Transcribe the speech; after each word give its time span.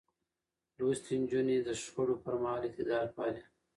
لوستې 0.77 1.13
نجونې 1.21 1.57
د 1.67 1.69
شخړو 1.81 2.15
پر 2.23 2.33
مهال 2.41 2.61
اعتدال 2.65 3.07
پالي. 3.15 3.43